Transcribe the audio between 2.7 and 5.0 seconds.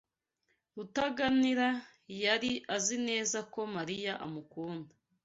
azi neza ko Mariya amukunda.